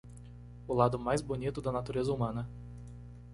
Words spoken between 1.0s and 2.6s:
bonito da natureza humana